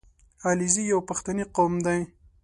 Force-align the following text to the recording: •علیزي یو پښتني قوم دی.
•علیزي 0.49 0.83
یو 0.91 0.99
پښتني 1.09 1.45
قوم 1.55 1.73
دی. 1.85 1.99